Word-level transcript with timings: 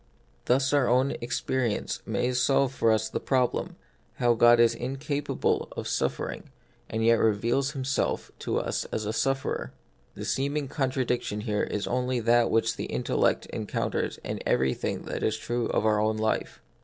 Thus 0.45 0.73
our 0.73 0.87
own 0.87 1.11
experience 1.21 2.01
may 2.07 2.33
solve 2.33 2.73
for 2.73 2.91
us 2.91 3.07
the 3.07 3.19
problem, 3.19 3.75
how 4.15 4.33
God 4.33 4.59
is 4.59 4.73
incapable 4.73 5.71
of 5.77 5.87
suffer 5.87 6.23
The 6.23 6.37
Mystery 6.37 6.37
of 6.37 6.45
Pain, 6.45 6.51
41 6.89 6.89
ing, 6.89 6.89
and 7.01 7.05
yet 7.05 7.19
reveals 7.23 7.71
Himself 7.73 8.31
to 8.39 8.57
us 8.57 8.85
as 8.85 9.05
a 9.05 9.13
sufferer. 9.13 9.73
The 10.15 10.25
seeming 10.25 10.67
contradiction 10.67 11.41
here 11.41 11.65
is 11.65 11.85
only 11.85 12.19
that 12.19 12.49
which 12.49 12.77
the 12.77 12.85
intellect 12.85 13.45
encounters 13.53 14.17
in 14.23 14.39
everything 14.43 15.03
that 15.03 15.21
is 15.21 15.37
true 15.37 15.67
of 15.67 15.85
our 15.85 15.99
own 16.01 16.17
life. 16.17 16.63